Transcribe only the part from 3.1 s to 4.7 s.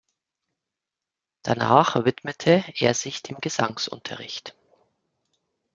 dem Gesangsunterricht.